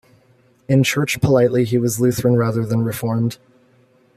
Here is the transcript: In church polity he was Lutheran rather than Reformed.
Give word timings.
In 0.67 0.81
church 0.83 1.21
polity 1.21 1.63
he 1.63 1.77
was 1.77 1.99
Lutheran 1.99 2.35
rather 2.35 2.65
than 2.65 2.81
Reformed. 2.83 3.37